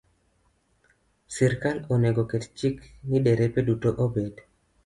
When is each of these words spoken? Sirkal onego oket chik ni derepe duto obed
Sirkal 1.35 1.77
onego 1.97 2.25
oket 2.29 2.45
chik 2.57 2.75
ni 3.09 3.23
derepe 3.25 3.67
duto 3.69 3.89
obed 4.09 4.35